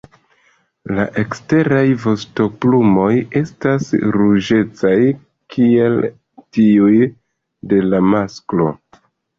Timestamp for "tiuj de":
6.59-7.87